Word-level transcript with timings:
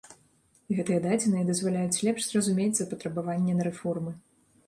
Гэтыя 0.77 1.01
дадзеныя 1.03 1.43
дазваляюць 1.49 2.01
лепш 2.09 2.21
зразумець 2.29 2.73
запатрабаванне 2.79 3.53
на 3.59 3.63
рэформы. 3.71 4.11